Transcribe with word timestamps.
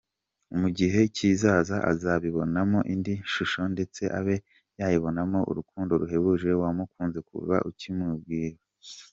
Mu 0.59 0.67
gihe 0.77 0.99
kizaza 1.15 1.77
azabibonamo 1.91 2.79
indi 2.93 3.13
shusho 3.33 3.61
ndetse 3.73 4.01
abe 4.19 4.35
yabibonamo 4.79 5.39
urukundo 5.49 5.91
ruhebuje 6.01 6.49
wamukunze 6.61 7.19
kuva 7.29 7.55
ukimwibaruka. 7.69 8.63